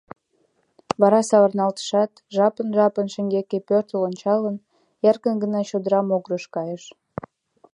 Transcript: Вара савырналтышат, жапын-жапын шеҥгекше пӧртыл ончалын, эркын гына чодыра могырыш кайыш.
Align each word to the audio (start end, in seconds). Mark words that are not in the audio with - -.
Вара 1.01 1.21
савырналтышат, 1.29 2.11
жапын-жапын 2.35 3.07
шеҥгекше 3.13 3.57
пӧртыл 3.67 4.01
ончалын, 4.07 4.55
эркын 5.09 5.35
гына 5.43 5.59
чодыра 5.69 6.01
могырыш 6.01 6.45
кайыш. 6.55 6.83